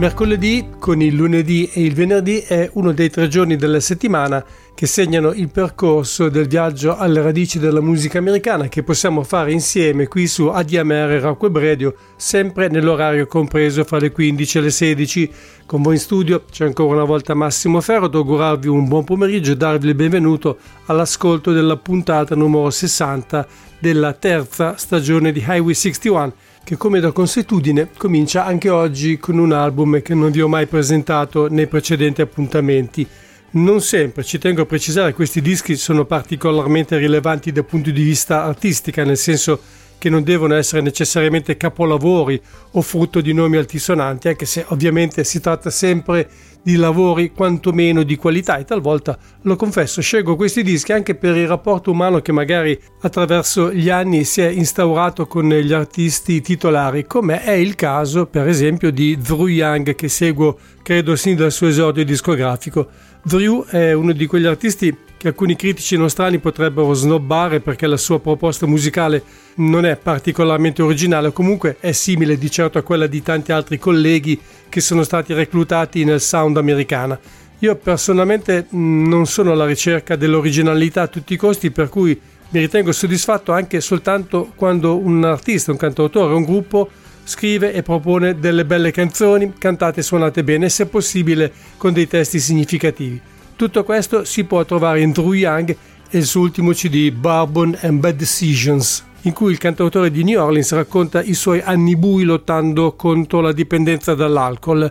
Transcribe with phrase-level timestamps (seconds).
[0.00, 4.42] Mercoledì con il lunedì e il venerdì è uno dei tre giorni della settimana
[4.74, 10.08] che segnano il percorso del viaggio alle radici della musica americana che possiamo fare insieme
[10.08, 15.30] qui su ADMR Rock Web Radio, sempre nell'orario compreso fra le 15 e le 16.
[15.66, 19.52] Con voi in studio c'è ancora una volta Massimo Ferro ad augurarvi un buon pomeriggio
[19.52, 23.46] e darvi il benvenuto all'ascolto della puntata numero 60
[23.78, 29.52] della terza stagione di Highway 61 che come da consuetudine comincia anche oggi con un
[29.52, 33.06] album che non vi ho mai presentato nei precedenti appuntamenti.
[33.52, 38.44] Non sempre, ci tengo a precisare, questi dischi sono particolarmente rilevanti dal punto di vista
[38.44, 39.60] artistico, nel senso
[40.00, 42.40] che non devono essere necessariamente capolavori
[42.72, 46.26] o frutto di nomi altisonanti, anche se ovviamente si tratta sempre
[46.62, 51.46] di lavori quantomeno di qualità e talvolta, lo confesso, scelgo questi dischi anche per il
[51.46, 57.42] rapporto umano che magari attraverso gli anni si è instaurato con gli artisti titolari, come
[57.42, 62.04] è il caso per esempio di Drew Young che seguo credo sin dal suo esordio
[62.04, 62.88] discografico.
[63.22, 68.20] Drew è uno di quegli artisti che alcuni critici nostrani potrebbero snobbare perché la sua
[68.20, 69.22] proposta musicale
[69.56, 74.40] non è particolarmente originale, comunque è simile di certo a quella di tanti altri colleghi
[74.70, 77.20] che sono stati reclutati nel sound americana.
[77.58, 82.18] Io personalmente mm, non sono alla ricerca dell'originalità a tutti i costi, per cui
[82.48, 86.88] mi ritengo soddisfatto anche soltanto quando un artista, un cantautore, un gruppo
[87.24, 92.40] scrive e propone delle belle canzoni cantate e suonate bene, se possibile con dei testi
[92.40, 93.20] significativi.
[93.60, 95.76] Tutto questo si può trovare in Drew Young
[96.08, 100.40] e il suo ultimo CD Bourbon and Bad Decisions, in cui il cantautore di New
[100.40, 104.90] Orleans racconta i suoi anni bui lottando contro la dipendenza dall'alcol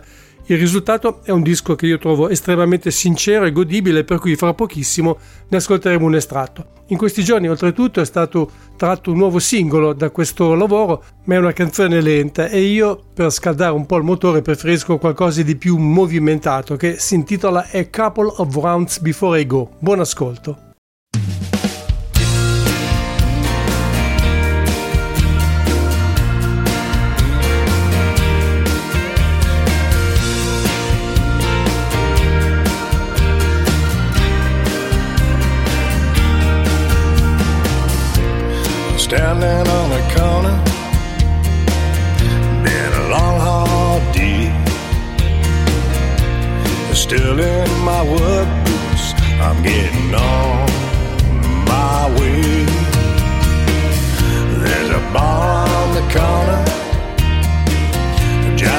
[0.54, 4.52] il risultato è un disco che io trovo estremamente sincero e godibile, per cui fra
[4.52, 5.18] pochissimo
[5.48, 6.78] ne ascolteremo un estratto.
[6.86, 11.38] In questi giorni, oltretutto, è stato tratto un nuovo singolo da questo lavoro, ma è
[11.38, 15.76] una canzone lenta e io, per scaldare un po' il motore, preferisco qualcosa di più
[15.76, 19.70] movimentato che si intitola A Couple of Rounds Before I Go.
[19.78, 20.69] Buon ascolto.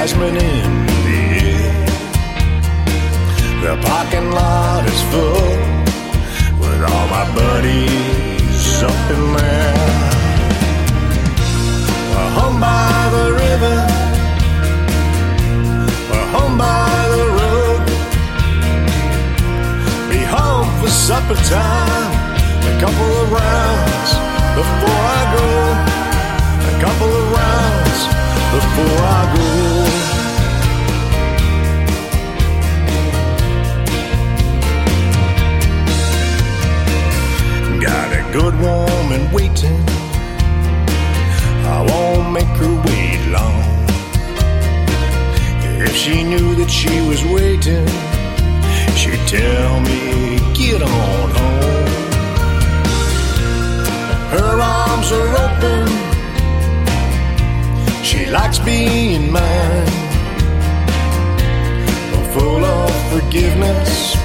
[0.02, 1.86] Jasmine in the air.
[3.62, 5.54] The parking lot is full
[6.62, 9.76] with all my buddies up in there
[12.12, 13.78] We're home by the river.
[16.10, 17.84] We're home by the road.
[20.10, 22.12] Be home for supper time.
[22.72, 24.12] A couple of rounds
[24.60, 25.48] before I go.
[26.72, 28.02] A couple of rounds
[28.56, 29.71] before I go.
[38.32, 39.78] Good woman waiting
[41.66, 43.62] I won't make her wait long.
[45.86, 47.88] If she knew that she was waiting,
[49.00, 51.88] she'd tell me, get on home.
[54.36, 55.88] Her arms are open,
[58.04, 59.88] she likes being mine.
[62.34, 64.16] Full of forgiveness,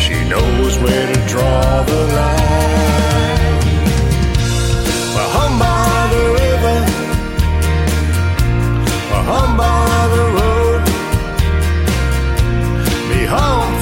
[0.00, 3.09] she knows where to draw the line.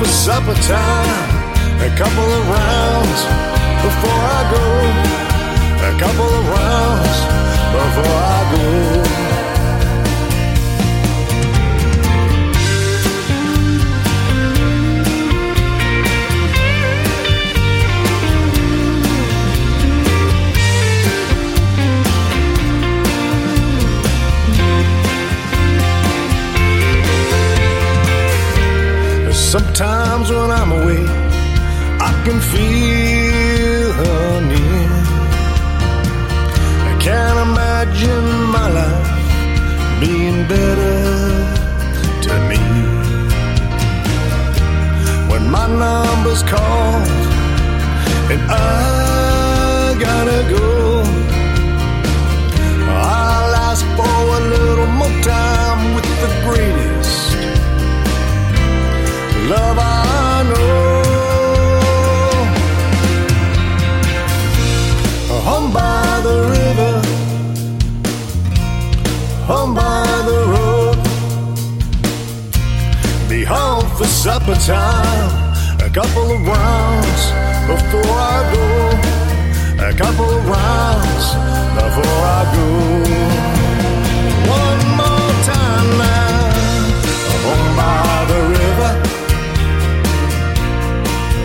[0.09, 1.29] supper time.
[1.81, 3.21] A couple of rounds
[3.85, 4.65] before I go.
[5.89, 7.19] A couple of rounds
[7.75, 9.28] before I go.
[30.29, 31.05] comes when I'm away.
[32.01, 34.91] I can feel her near.
[36.91, 38.27] I can't imagine
[38.57, 40.99] my life being better
[42.25, 42.61] to me.
[45.31, 47.09] When my number's called
[48.33, 50.78] and I gotta go.
[74.29, 75.31] Supper time.
[75.81, 77.23] A couple of rounds
[77.71, 78.67] before I go.
[79.91, 81.27] A couple of rounds
[81.79, 82.69] before I go.
[84.61, 86.43] One more time now.
[87.47, 88.93] Home by the river,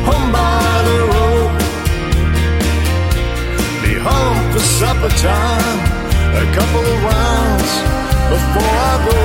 [0.09, 1.51] home by the road.
[3.83, 5.77] Be home for supper time.
[6.44, 7.74] A couple of rounds
[8.33, 9.19] before I go.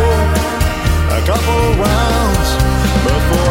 [1.19, 2.58] A couple of rounds
[3.09, 3.49] before.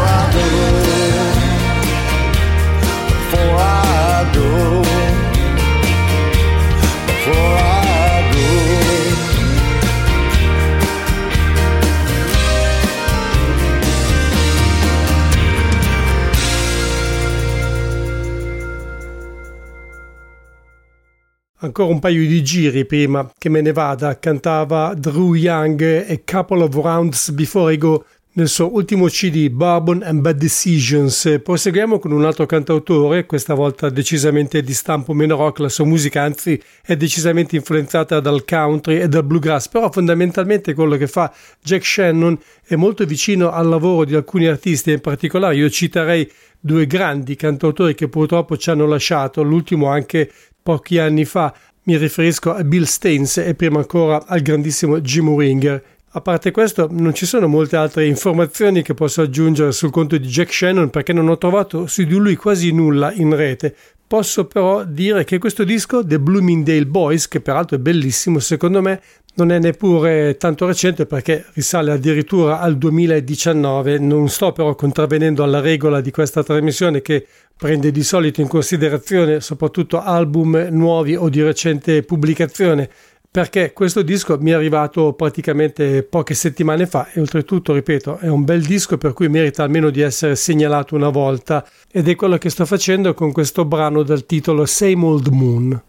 [21.59, 26.63] Ancora un paio di giri prima che me ne vada, cantava Drew Young e Couple
[26.63, 28.06] of Rounds Before I Go
[28.38, 31.39] nel suo ultimo CD Bourbon and Bad Decisions.
[31.44, 36.22] Proseguiamo con un altro cantautore, questa volta decisamente di stampo meno rock, la sua musica
[36.22, 41.84] anzi è decisamente influenzata dal country e dal bluegrass, però fondamentalmente quello che fa Jack
[41.84, 47.36] Shannon è molto vicino al lavoro di alcuni artisti, in particolare io citerei due grandi
[47.36, 50.31] cantautori che purtroppo ci hanno lasciato, l'ultimo anche
[50.62, 51.51] pochi anni fa,
[51.86, 55.95] mi riferisco a Bill Staines e prima ancora al grandissimo Jim Ringer.
[56.18, 60.28] A parte questo, non ci sono molte altre informazioni che posso aggiungere sul conto di
[60.28, 63.75] Jack Shannon perché non ho trovato su di lui quasi nulla in rete.
[64.08, 69.00] Posso però dire che questo disco, The Bloomingdale Boys, che peraltro è bellissimo, secondo me
[69.36, 74.00] non è neppure tanto recente perché risale addirittura al 2019.
[74.00, 79.40] Non sto però contravvenendo alla regola di questa trasmissione che prende di solito in considerazione
[79.40, 82.90] soprattutto album nuovi o di recente pubblicazione
[83.38, 88.44] perché questo disco mi è arrivato praticamente poche settimane fa e oltretutto, ripeto, è un
[88.44, 92.50] bel disco per cui merita almeno di essere segnalato una volta ed è quello che
[92.50, 95.81] sto facendo con questo brano dal titolo Same Old Moon.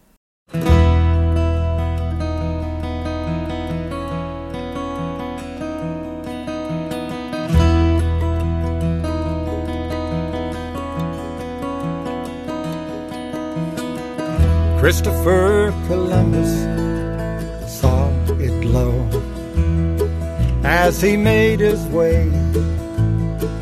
[14.80, 16.77] Christopher Columbus
[20.88, 22.28] as he made his way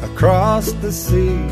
[0.02, 1.48] across the sea.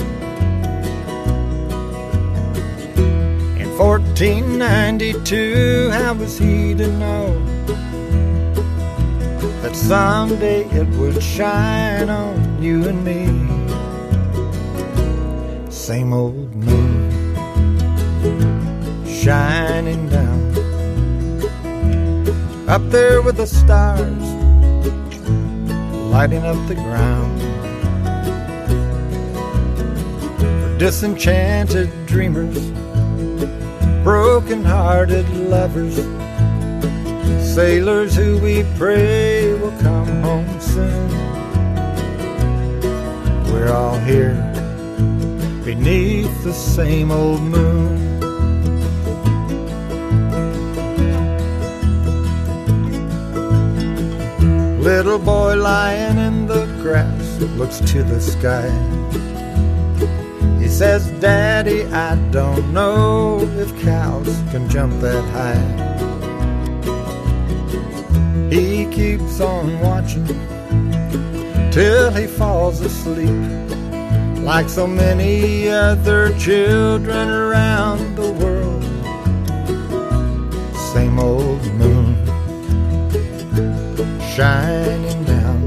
[3.61, 7.37] In 1492, how was he to know
[9.63, 13.27] that someday it would shine on you and me?
[15.71, 17.11] Same old moon
[19.07, 20.54] shining down
[22.69, 24.23] up there with the stars
[26.11, 27.41] lighting up the ground.
[30.63, 32.71] For disenchanted dreamers
[34.03, 35.97] broken hearted lovers
[37.55, 41.09] sailors who we pray will come home soon.
[43.53, 44.35] We're all here
[45.65, 48.04] beneath the same old moon
[54.85, 58.69] Little boy lying in the grass looks to the sky.
[60.61, 65.65] He says, Daddy, I don't know if cows can jump that high.
[68.51, 70.27] He keeps on watching
[71.71, 73.31] till he falls asleep,
[74.45, 78.54] like so many other children around the world.
[84.35, 85.63] Shining down.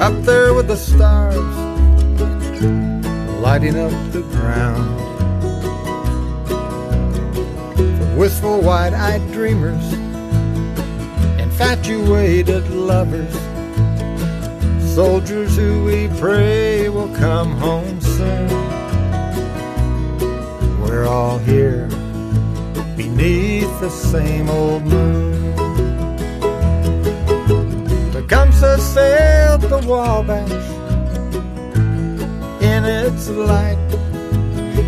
[0.00, 1.36] Up there with the stars
[3.42, 4.96] lighting up the ground.
[8.16, 9.92] Wistful wide-eyed dreamers
[11.38, 13.34] infatuated lovers.
[14.94, 18.48] Soldiers who we pray will come home soon.
[20.80, 21.86] We're all here
[22.96, 25.35] beneath the same old moon
[28.56, 30.50] Jesus sailed the Wabash
[32.62, 33.76] in its light.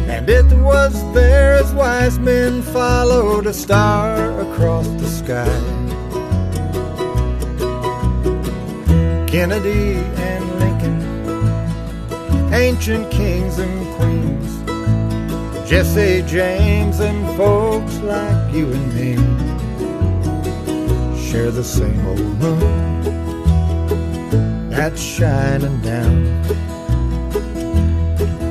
[0.08, 5.44] And it was there as wise men followed a star across the sky.
[9.26, 11.02] Kennedy and Lincoln,
[12.54, 19.16] ancient kings and queens, Jesse James and folks like you and me
[21.20, 22.88] share the same old moon
[24.78, 26.24] that's shining down.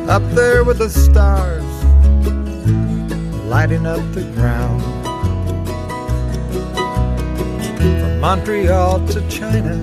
[0.09, 1.63] Up there with the stars
[3.45, 4.83] lighting up the ground.
[7.79, 9.77] From Montreal to China,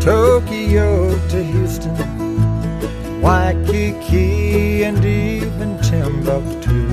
[0.00, 6.86] Tokyo to Houston, Waikiki and even Timbuktu.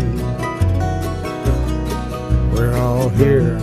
[2.55, 3.59] We're all here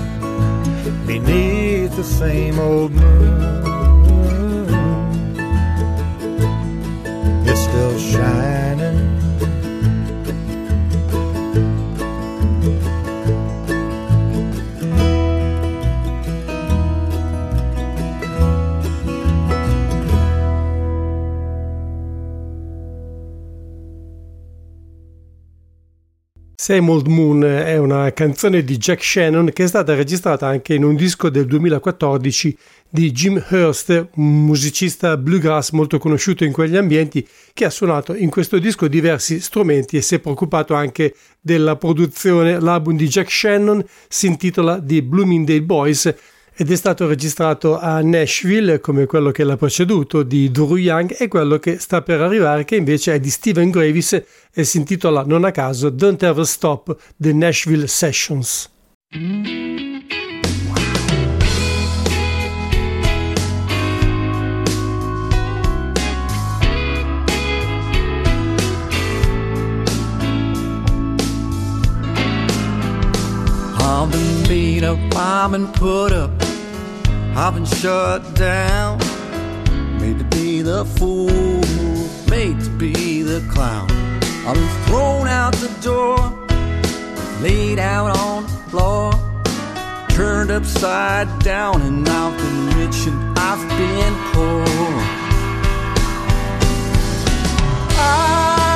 [1.04, 3.69] beneath the same old moon.
[8.10, 8.59] shine.
[26.78, 30.94] Old Moon è una canzone di Jack Shannon che è stata registrata anche in un
[30.94, 32.56] disco del 2014
[32.88, 38.30] di Jim Hurst, un musicista bluegrass molto conosciuto in quegli ambienti, che ha suonato in
[38.30, 42.60] questo disco diversi strumenti e si è preoccupato anche della produzione.
[42.60, 46.14] L'album di Jack Shannon si intitola The Bloomingdale Boys
[46.60, 51.26] ed è stato registrato a Nashville come quello che l'ha preceduto di Drew Young e
[51.26, 55.44] quello che sta per arrivare che invece è di Stephen Gravis e si intitola non
[55.44, 58.68] a caso Don't Ever Stop The Nashville Sessions.
[73.78, 76.39] I've been beat up, I've been put up,
[77.36, 78.98] I've been shut down.
[80.00, 81.60] Made to be the fool,
[82.28, 83.90] made to be the clown.
[84.46, 86.16] I've been thrown out the door,
[87.40, 89.12] laid out on the floor,
[90.10, 94.64] turned upside down, and I've been rich and I've been poor.
[98.02, 98.69] I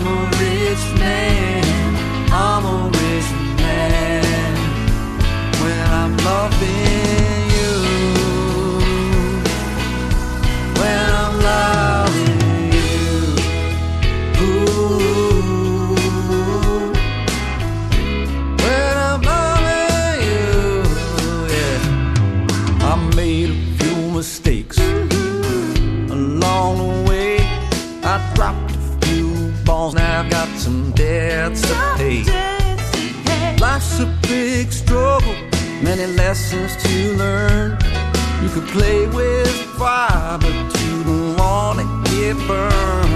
[0.00, 1.62] I'm a rich man.
[2.32, 4.56] I'm a rich man
[5.60, 6.89] when I'm loving
[35.96, 37.72] many lessons to learn.
[38.42, 40.54] You could play with fire, but
[40.84, 43.09] you don't wanna get burned.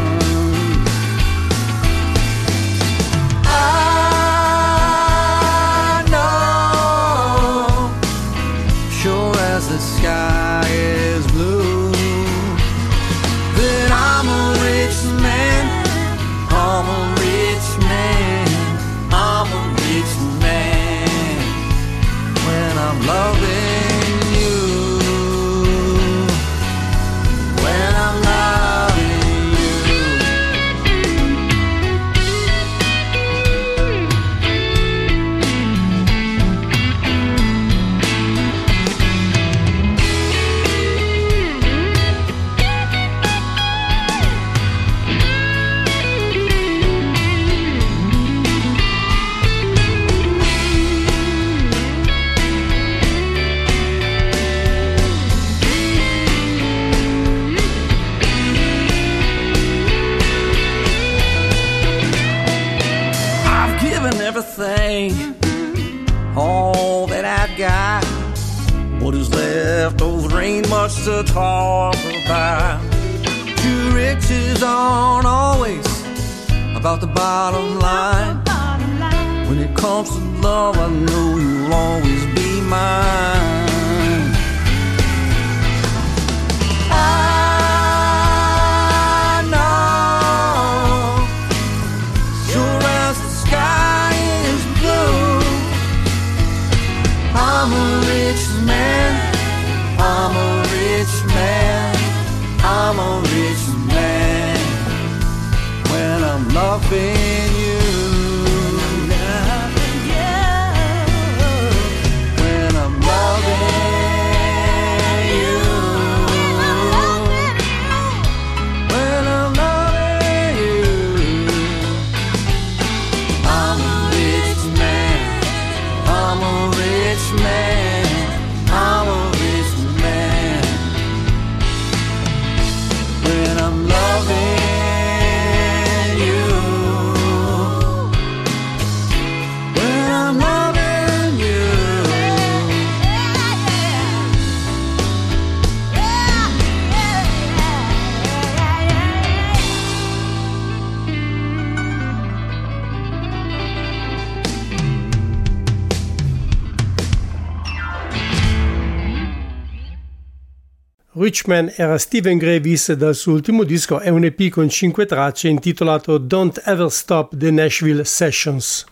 [161.25, 166.19] Richman era Steven Gravis dal suo ultimo disco, è un EP con 5 tracce intitolato
[166.19, 168.85] Don't Ever Stop the Nashville Sessions.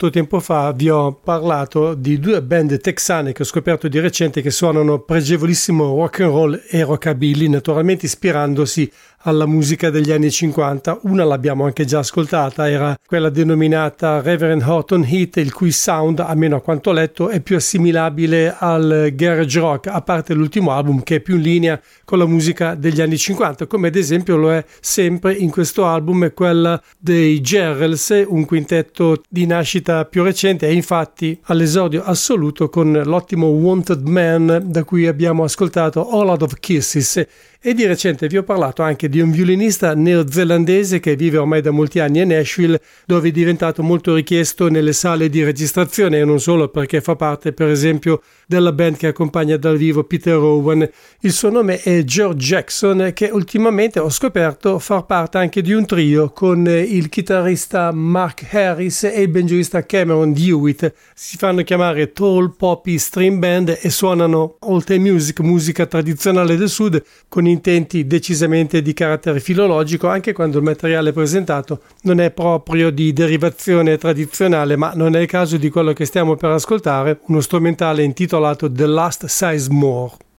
[0.00, 4.40] Molto tempo fa vi ho parlato di due band texane che ho scoperto di recente
[4.40, 8.90] che suonano pregevolissimo rock and roll e rockabilly, naturalmente ispirandosi
[9.24, 11.00] alla musica degli anni 50.
[11.02, 16.56] Una l'abbiamo anche già ascoltata, era quella denominata Reverend Horton Heat, il cui sound, almeno
[16.56, 21.16] a quanto ho letto, è più assimilabile al garage rock, a parte l'ultimo album che
[21.16, 24.64] è più in linea con la musica degli anni 50, come ad esempio lo è
[24.80, 31.38] sempre in questo album quella dei Gerrels, un quintetto di nascita più recente e infatti
[31.44, 37.26] all'esordio assoluto con l'ottimo Wanted Man da cui abbiamo ascoltato All Out of Kisses
[37.62, 41.70] e di recente vi ho parlato anche di un violinista neozelandese che vive ormai da
[41.70, 46.40] molti anni a Nashville, dove è diventato molto richiesto nelle sale di registrazione e non
[46.40, 50.88] solo perché fa parte, per esempio, della band che accompagna dal vivo Peter Owen.
[51.20, 55.84] Il suo nome è George Jackson, che ultimamente ho scoperto far parte anche di un
[55.84, 60.94] trio con il chitarrista Mark Harris e il banjoista Cameron Dewitt.
[61.14, 66.70] Si fanno chiamare Tall Poppy String Band e suonano old time music, musica tradizionale del
[66.70, 72.90] sud, con intenti decisamente di carattere filologico, anche quando il materiale presentato non è proprio
[72.90, 77.40] di derivazione tradizionale, ma non è il caso di quello che stiamo per ascoltare, uno
[77.40, 80.29] strumentale intitolato The Last Size More.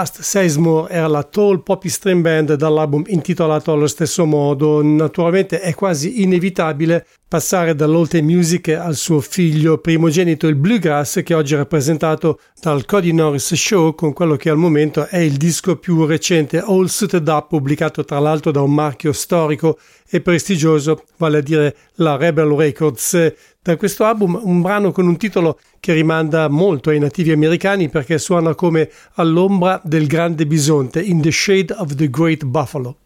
[0.00, 4.82] Last Sizemore era la Tall Poppy String Band dall'album intitolato allo stesso modo.
[4.82, 11.54] Naturalmente è quasi inevitabile passare dall'old music al suo figlio primogenito il bluegrass che oggi
[11.54, 16.06] è rappresentato dal Cody Norris Show con quello che al momento è il disco più
[16.06, 21.40] recente All Suited Up pubblicato tra l'altro da un marchio storico e prestigioso vale a
[21.40, 26.88] dire la Rebel Records da questo album un brano con un titolo che rimanda molto
[26.88, 32.08] ai nativi americani perché suona come all'ombra del grande bisonte in the shade of the
[32.08, 32.96] great buffalo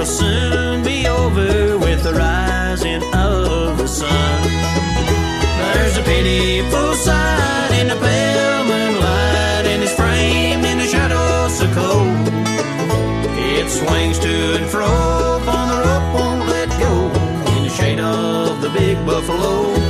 [0.00, 4.42] will soon be over with the rising of the sun.
[5.74, 11.66] There's a pitiful sight in the pale moonlight, and it's framed in the shadow so
[11.74, 12.28] cold.
[13.58, 16.92] It swings to and fro, on the rope won't let go,
[17.56, 19.89] in the shade of the big buffalo.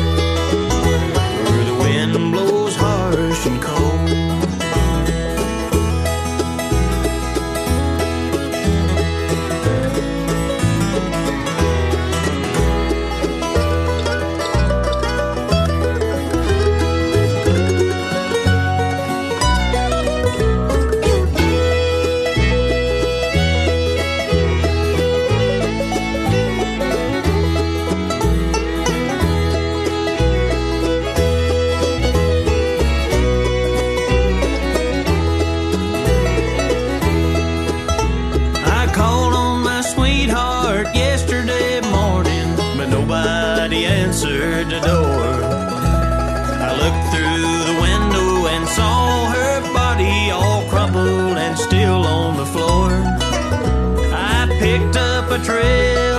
[55.30, 56.09] up a trail.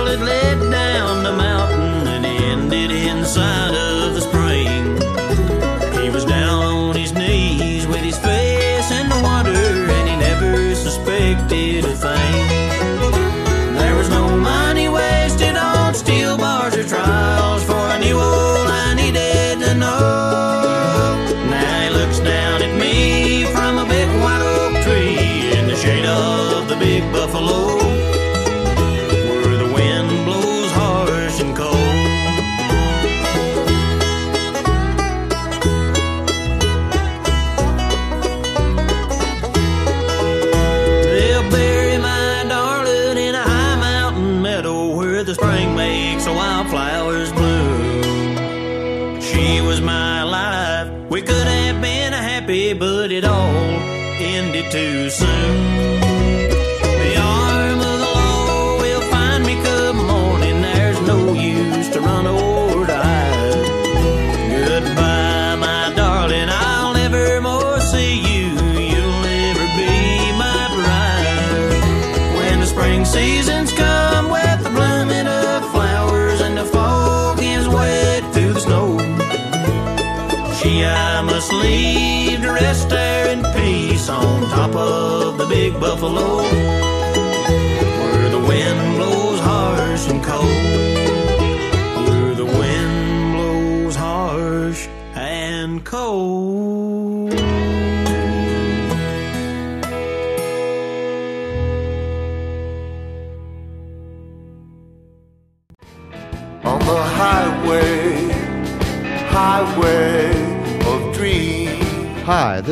[86.02, 86.51] buffalo.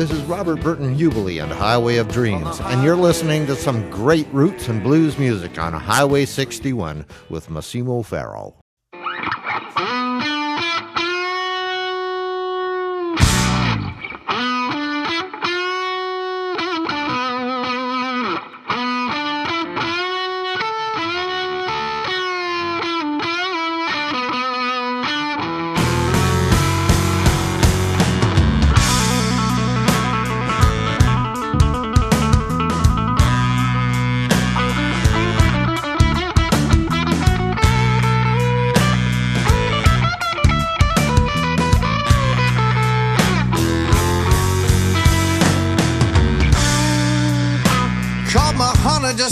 [0.01, 4.25] This is Robert Burton Jubilee on Highway of Dreams, and you're listening to some great
[4.33, 8.60] roots and blues music on Highway 61 with Massimo Farrell.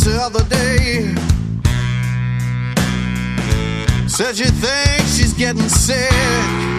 [0.10, 1.14] the other day.
[4.34, 6.79] She thinks she's getting sick.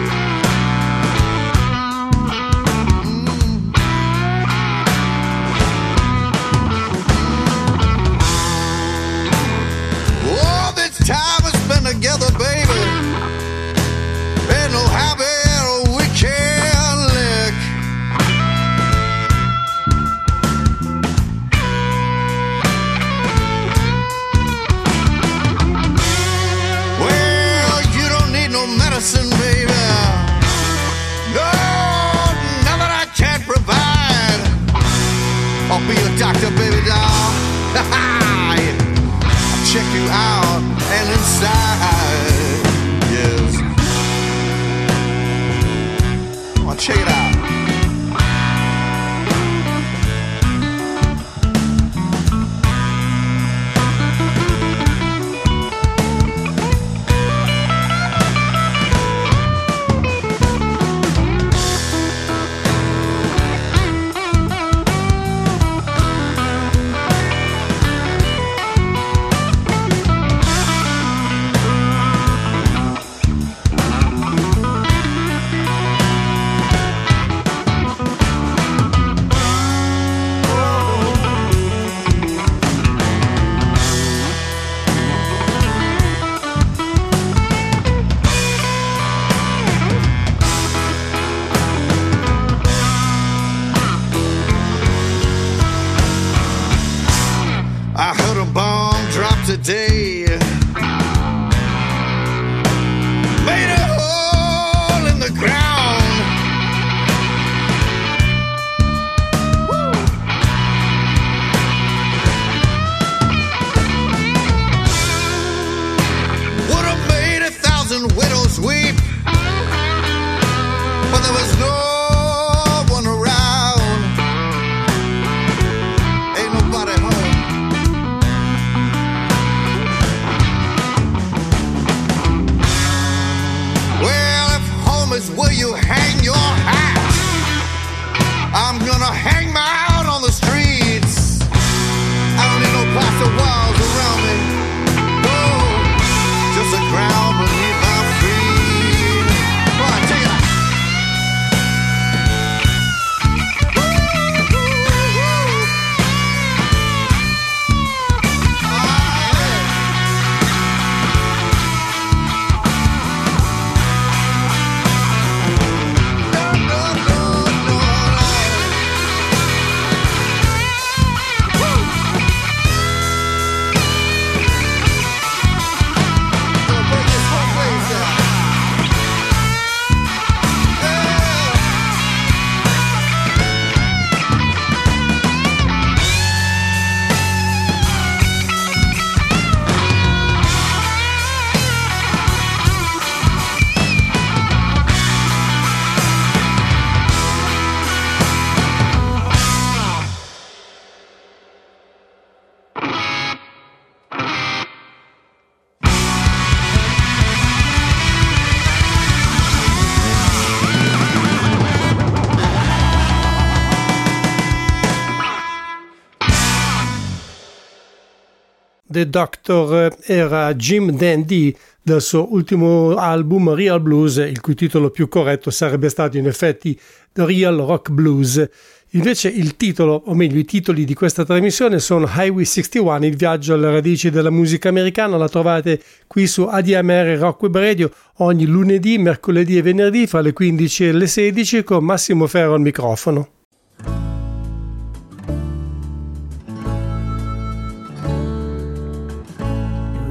[219.01, 225.07] The Doctor era Jim Dandy dal suo ultimo album Real Blues, il cui titolo più
[225.07, 226.79] corretto sarebbe stato in effetti
[227.11, 228.47] The Real Rock Blues.
[228.91, 233.55] Invece il titolo, o meglio i titoli di questa trasmissione sono Highway 61, il viaggio
[233.55, 238.99] alle radici della musica americana, la trovate qui su ADMR Rock Web Radio ogni lunedì,
[238.99, 243.29] mercoledì e venerdì fra le 15 e le 16 con Massimo Ferro al microfono.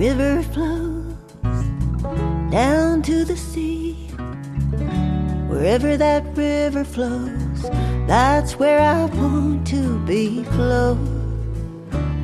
[0.01, 1.13] River flows
[2.51, 3.93] down to the sea.
[5.47, 7.61] Wherever that river flows,
[8.07, 10.43] that's where I want to be.
[10.57, 10.95] Flow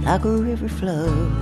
[0.04, 1.32] like a river flows.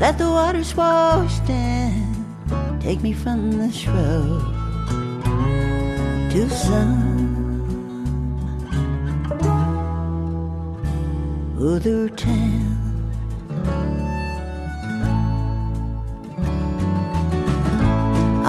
[0.00, 4.42] Let the waters wash down, take me from this road
[6.32, 7.06] to sun.
[11.56, 12.67] Other town.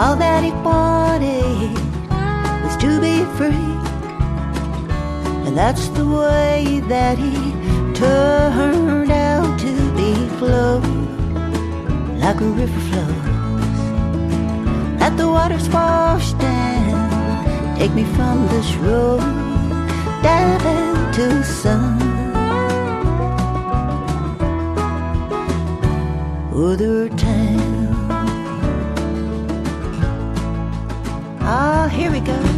[0.02, 1.74] All that he wanted
[2.64, 3.74] was to be free.
[5.46, 7.36] And that's the way that he
[7.94, 10.80] turned out to be flow
[12.24, 13.80] like a river flows.
[15.02, 19.20] Let the waters wash down, take me from this road
[20.24, 22.00] down to sun.
[26.54, 27.69] Other town.
[31.52, 32.49] Ah, here we go.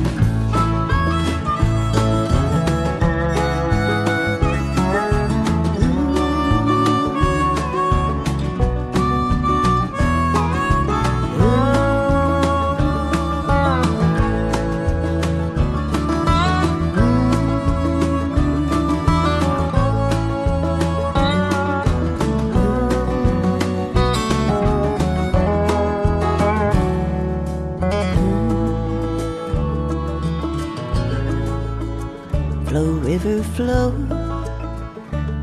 [33.11, 33.91] River, flow.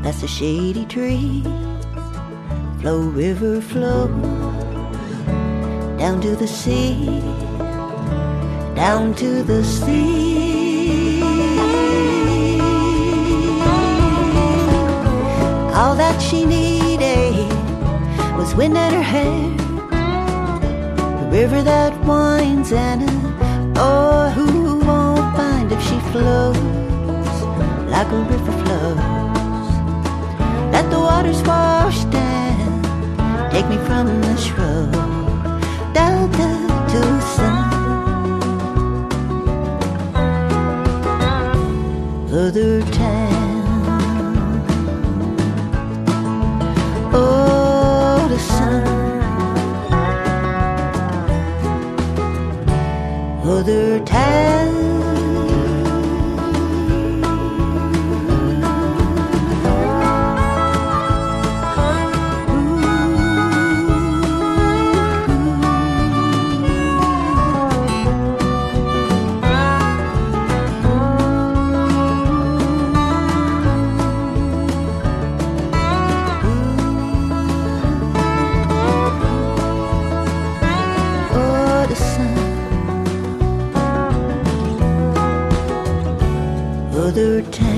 [0.01, 1.43] That's a shady tree.
[2.81, 4.07] Flow, river, flow.
[5.99, 7.05] Down to the sea.
[8.75, 11.21] Down to the sea.
[15.79, 17.35] All that she needed
[18.35, 19.41] was wind in her hair.
[21.19, 23.03] The river that winds and
[23.77, 26.88] oh, who won't find if she flows
[27.99, 29.69] like a river flows.
[30.71, 32.81] Let the waters wash down,
[33.51, 34.93] take me from this road,
[35.93, 36.49] delta
[36.91, 37.57] to the sun.
[42.43, 43.63] Other town,
[47.13, 48.83] oh the sun.
[53.43, 55.08] Other town.
[87.19, 87.68] another time.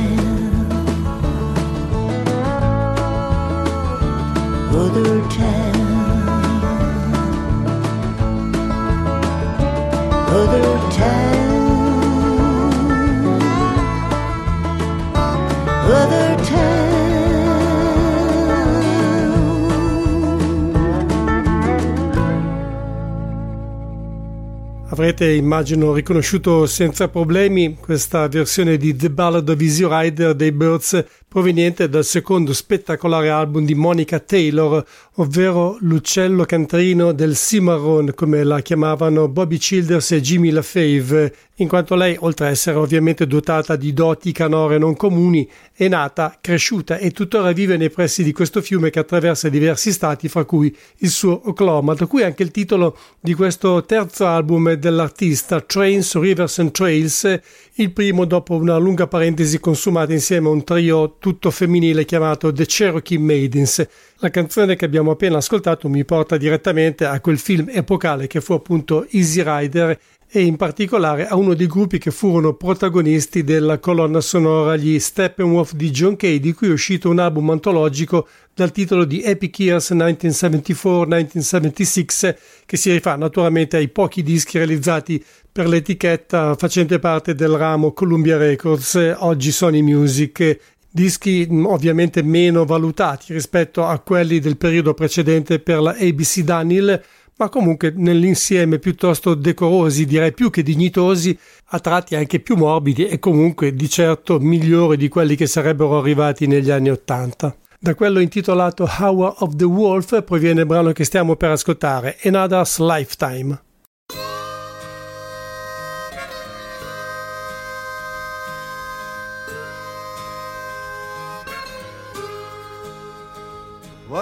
[25.01, 31.03] Avrete, immagino, riconosciuto senza problemi questa versione di The Ballad of Easy Rider dei Birds
[31.31, 38.59] proveniente dal secondo spettacolare album di Monica Taylor, ovvero L'uccello cantarino del Cimarron, come la
[38.59, 43.93] chiamavano Bobby Childers e Jimmy LaFave, in quanto lei, oltre a essere ovviamente dotata di
[43.93, 48.89] doti canore non comuni, è nata, cresciuta e tuttora vive nei pressi di questo fiume
[48.89, 53.33] che attraversa diversi stati, fra cui il suo Oklahoma, da cui anche il titolo di
[53.35, 57.39] questo terzo album dell'artista, Trains, Rivers and Trails,
[57.75, 62.65] il primo dopo una lunga parentesi consumata insieme a un trio tutto femminile chiamato The
[62.65, 63.87] Cherokee Maidens.
[64.17, 68.53] La canzone che abbiamo appena ascoltato mi porta direttamente a quel film epocale che fu
[68.53, 69.97] appunto Easy Rider
[70.33, 75.73] e in particolare a uno dei gruppi che furono protagonisti della colonna sonora gli Steppenwolf
[75.73, 79.91] di John Kay, di cui è uscito un album antologico dal titolo di Epic Years
[79.91, 85.21] 1974-1976, che si rifà naturalmente ai pochi dischi realizzati
[85.51, 90.59] per l'etichetta facente parte del ramo Columbia Records, oggi Sony Music,
[90.89, 97.03] dischi ovviamente meno valutati rispetto a quelli del periodo precedente per la ABC Daniel,
[97.41, 101.35] ma comunque nell'insieme piuttosto decorosi, direi più che dignitosi,
[101.69, 106.45] a tratti anche più morbidi e comunque di certo migliori di quelli che sarebbero arrivati
[106.45, 107.55] negli anni Ottanta.
[107.79, 112.77] Da quello intitolato Hour of the Wolf proviene il brano che stiamo per ascoltare, Another's
[112.77, 113.59] Lifetime.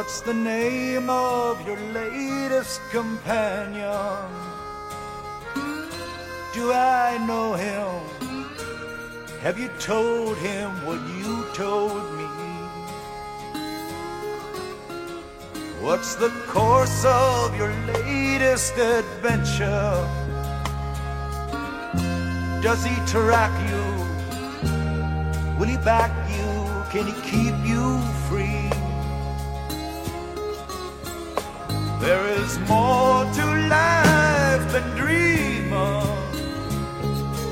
[0.09, 4.17] What's the name of your latest companion?
[6.51, 7.91] Do I know him?
[9.41, 12.25] Have you told him what you told me?
[15.79, 19.93] What's the course of your latest adventure?
[22.63, 23.83] Does he track you?
[25.59, 26.49] Will he back you?
[26.91, 28.18] Can he keep you
[31.99, 36.07] There is more to life than dream of.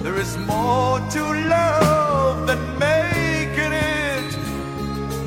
[0.03, 1.23] There is more to
[1.55, 4.31] love than making it.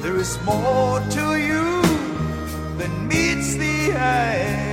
[0.00, 1.82] There is more to you
[2.78, 4.70] than meets the eye.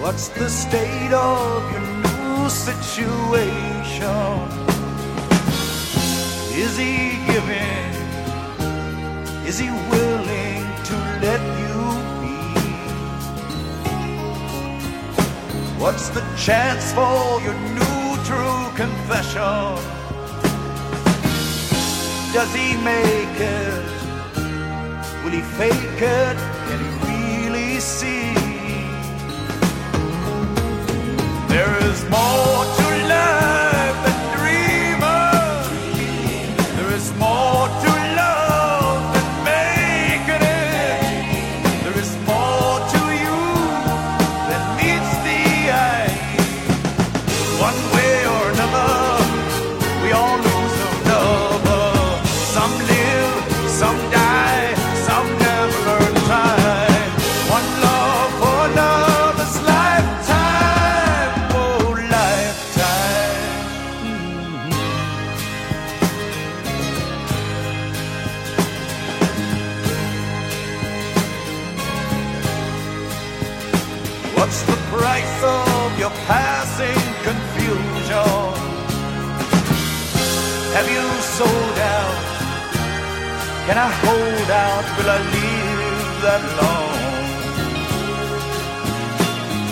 [0.00, 2.17] What's the state of your
[2.50, 4.08] situation?
[6.52, 7.92] Is he giving?
[9.46, 11.76] Is he willing to let you
[12.20, 12.38] be?
[15.78, 19.78] What's the chance for your new true confession?
[22.32, 23.84] Does he make it?
[25.22, 26.36] Will he fake it?
[26.68, 26.90] Can he
[27.48, 28.47] really see?
[31.58, 32.87] There is more to
[85.08, 86.98] Will I live that long?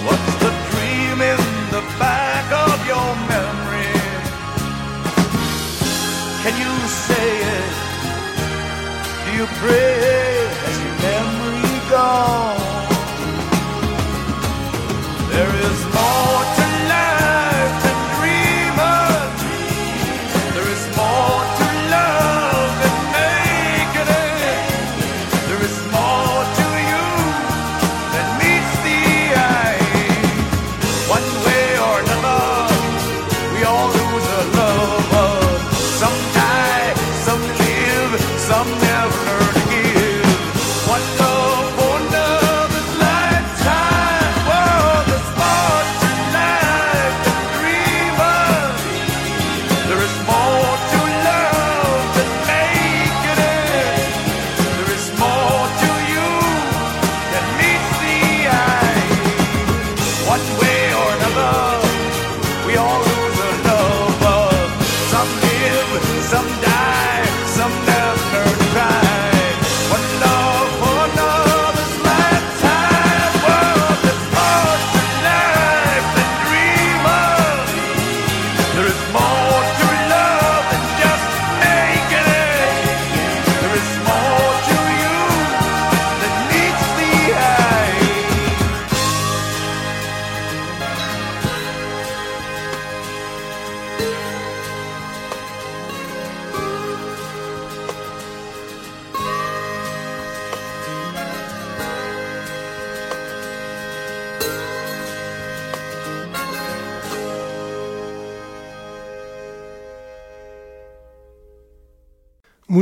[0.06, 1.40] What's the dream in
[1.76, 3.92] the back of your memory?
[6.42, 7.76] Can you say it?
[9.24, 10.48] Do you pray?
[10.64, 12.55] Has your memory gone?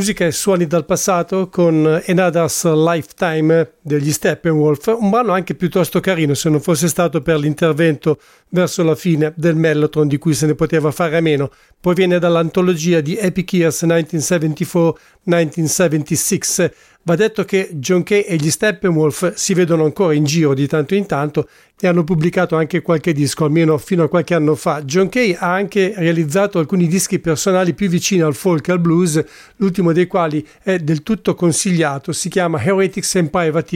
[0.05, 6.33] Musica e suoni dal passato con Another's Lifetime degli Steppenwolf, un brano anche piuttosto carino
[6.33, 8.19] se non fosse stato per l'intervento
[8.49, 11.51] verso la fine del Mellotron di cui se ne poteva fare a meno.
[11.79, 16.71] Proviene dall'antologia di Epic Years 1974-1976.
[17.07, 20.95] Va detto che John Kay e gli Steppenwolf si vedono ancora in giro di tanto
[20.95, 24.83] in tanto e hanno pubblicato anche qualche disco, almeno fino a qualche anno fa.
[24.83, 29.23] John Kay ha anche realizzato alcuni dischi personali più vicini al folk e al blues,
[29.57, 33.73] l'ultimo dei quali è del tutto consigliato, si chiama Heretics and Privateers,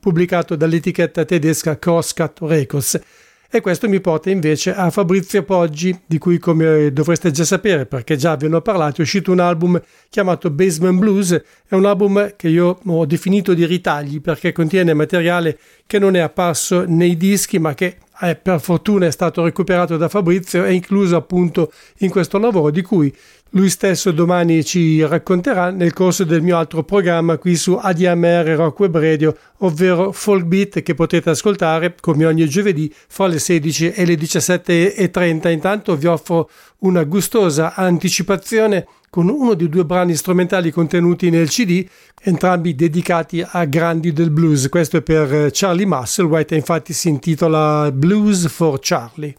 [0.00, 3.00] pubblicato dall'etichetta tedesca Crosscut Records.
[3.48, 8.16] E questo mi porta invece a Fabrizio Poggi, di cui come dovreste già sapere perché
[8.16, 12.34] già ve ne ho parlato, è uscito un album chiamato Basement Blues, è un album
[12.34, 17.60] che io ho definito di ritagli perché contiene materiale che non è apparso nei dischi
[17.60, 22.38] ma che eh, per fortuna è stato recuperato da Fabrizio e incluso appunto in questo
[22.38, 23.14] lavoro di cui
[23.56, 28.78] lui stesso domani ci racconterà nel corso del mio altro programma qui su ADMR Rock
[28.80, 34.04] Web Radio, ovvero Folk Beat che potete ascoltare come ogni giovedì fra le 16 e
[34.04, 35.50] le 17.30.
[35.50, 36.50] Intanto vi offro
[36.80, 41.86] una gustosa anticipazione con uno dei due brani strumentali contenuti nel CD,
[42.22, 44.68] entrambi dedicati a grandi del blues.
[44.68, 49.34] Questo è per Charlie Musselwhite infatti si intitola Blues for Charlie.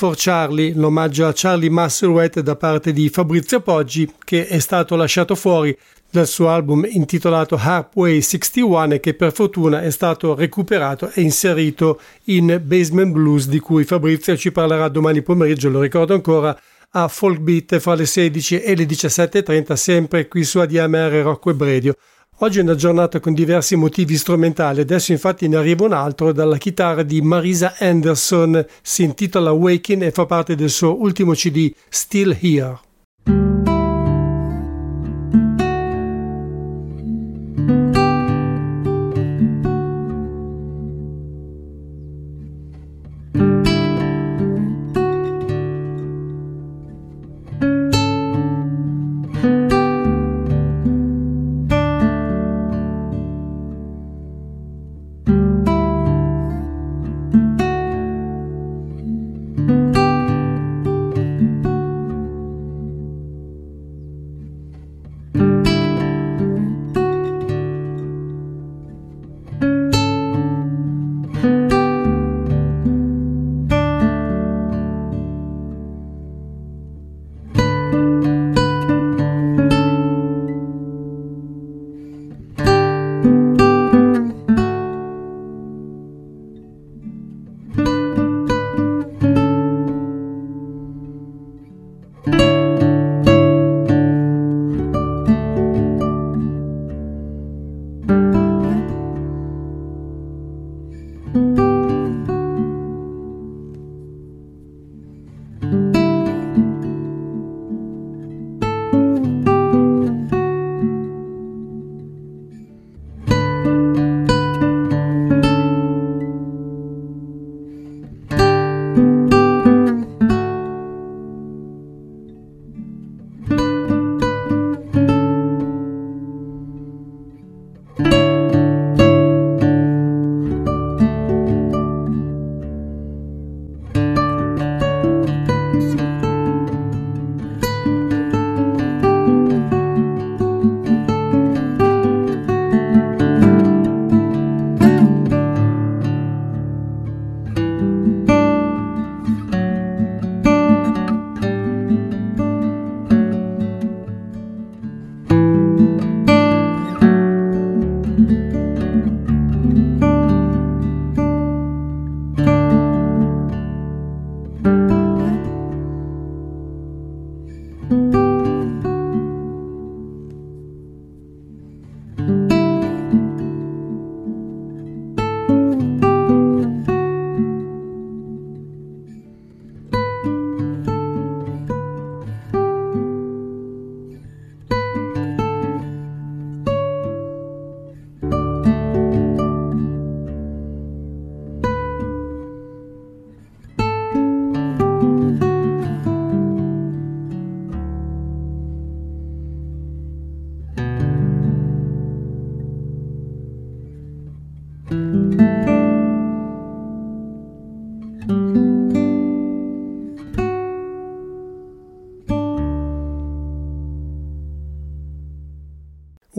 [0.00, 5.34] For Charlie, l'omaggio a Charlie Musselwhite da parte di Fabrizio Poggi, che è stato lasciato
[5.34, 5.76] fuori
[6.10, 12.00] dal suo album intitolato Harpway 61 e che per fortuna è stato recuperato e inserito
[12.24, 16.58] in Basement Blues di cui Fabrizio ci parlerà domani pomeriggio, lo ricordo ancora,
[16.92, 21.54] a Folk Beat fra le 16 e le 17.30 sempre qui su ADMR Rocco e
[21.54, 21.96] Bredio.
[22.42, 26.56] Oggi è una giornata con diversi motivi strumentali, adesso infatti ne arriva un altro dalla
[26.56, 32.38] chitarra di Marisa Anderson, si intitola Waking e fa parte del suo ultimo CD Still
[32.40, 32.89] Here.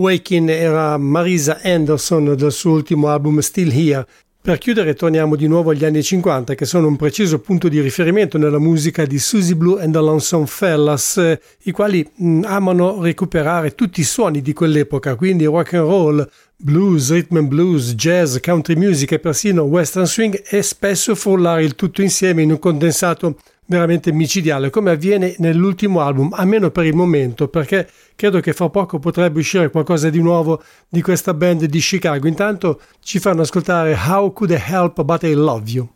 [0.01, 4.03] Waking era Marisa Anderson del suo ultimo album Still Here.
[4.41, 8.39] Per chiudere torniamo di nuovo agli anni 50 che sono un preciso punto di riferimento
[8.39, 13.75] nella musica di Susie Blue and the Lonesome Fellas, eh, i quali mh, amano recuperare
[13.75, 18.73] tutti i suoni di quell'epoca, quindi rock and roll, blues, rhythm and blues, jazz, country
[18.75, 23.37] music e persino western swing e spesso frullare il tutto insieme in un condensato
[23.67, 28.99] veramente micidiale, come avviene nell'ultimo album, almeno per il momento, perché credo che fra poco
[28.99, 32.27] potrebbe uscire qualcosa di nuovo di questa band di Chicago.
[32.27, 35.89] Intanto ci fanno ascoltare How Could I Help But I Love You.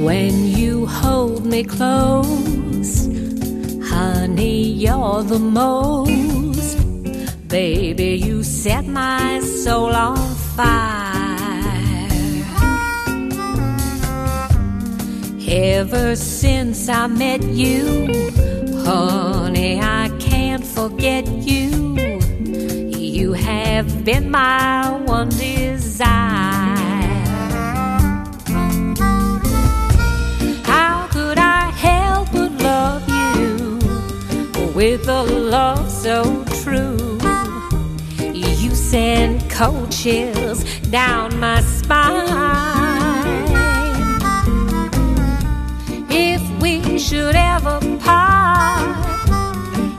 [0.00, 3.08] When you hold me close,
[3.90, 6.57] honey, you're the most.
[7.48, 10.18] Baby, you set my soul on
[10.54, 11.38] fire.
[15.48, 18.06] Ever since I met you,
[18.84, 21.96] honey, I can't forget you.
[22.94, 26.06] You have been my one desire.
[30.64, 33.78] How could I help but love you
[34.74, 37.17] with a love so true?
[38.90, 42.24] Send cold chills down my spine.
[46.08, 48.96] If we should ever part,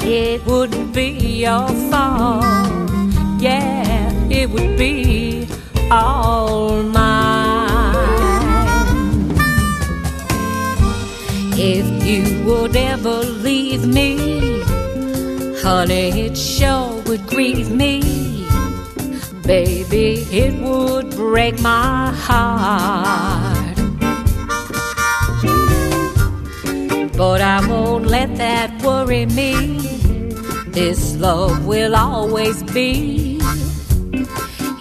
[0.01, 1.11] it wouldn't be
[1.45, 2.43] your fault.
[3.39, 5.47] Yeah, it would be
[5.91, 7.95] all mine.
[11.53, 14.61] If you would ever leave me,
[15.61, 18.38] honey, it sure would grieve me.
[19.49, 23.75] Baby, it would break my heart.
[27.17, 29.79] But I won't let that worry me.
[30.67, 33.39] This love will always be.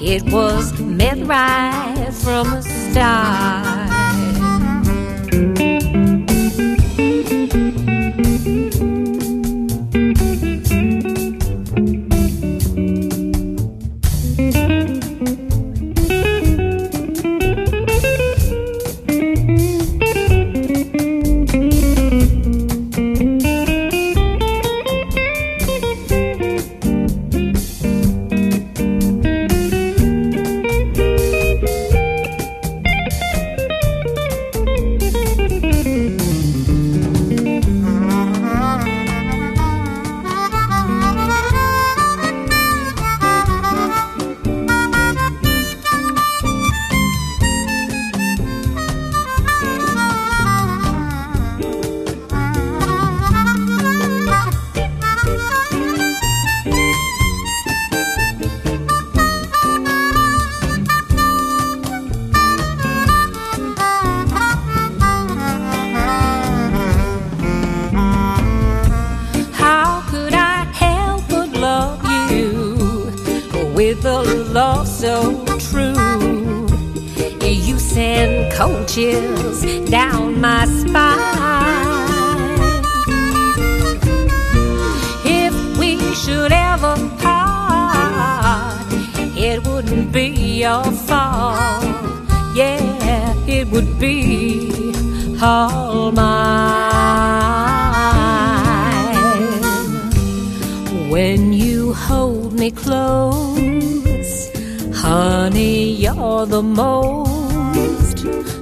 [0.03, 3.78] It was meant right from the start.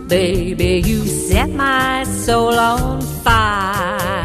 [0.08, 4.22] Baby, you set my soul on fire.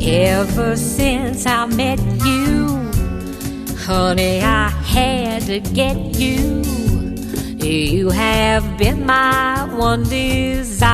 [0.00, 2.66] Ever since I met you,
[3.86, 6.64] honey, I had to get you.
[7.64, 10.90] You have been my one desire.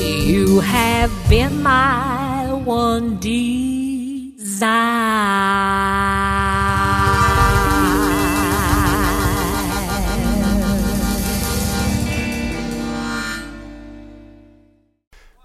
[0.00, 4.00] You have been my one desire.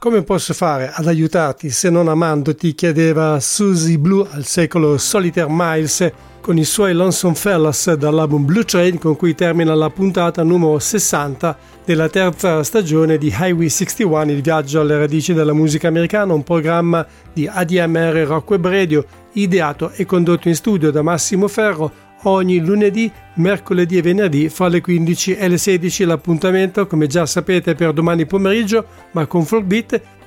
[0.06, 2.76] Come posso fare ad aiutarti se non amandoti?
[2.76, 9.00] chiedeva Susie Blue al secolo Solitaire Miles con i suoi Lonesome Fellas dall'album Blue Train
[9.00, 14.82] con cui termina la puntata numero 60 della terza stagione di Highway 61, il viaggio
[14.82, 17.04] alle radici della musica americana, un programma
[17.34, 21.92] di ADMR Rock Web Radio ideato e condotto in studio da Massimo Ferro
[22.30, 27.76] ogni lunedì, mercoledì e venerdì fra le 15 e le 16 l'appuntamento come già sapete
[27.76, 29.64] per domani pomeriggio ma con Folk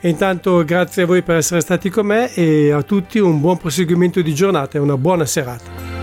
[0.00, 3.56] e intanto grazie a voi per essere stati con me e a tutti un buon
[3.56, 5.97] proseguimento di giornata e una buona serata.